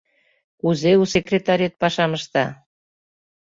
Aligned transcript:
Кузе 0.59 0.91
у 1.01 1.05
секретарет 1.13 1.73
пашам 1.81 2.11
ышта? 2.17 2.45